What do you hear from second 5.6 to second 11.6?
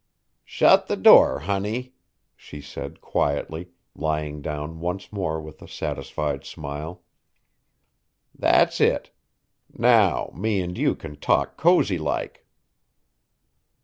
a satisfied smile. "That's it. Now me and you can talk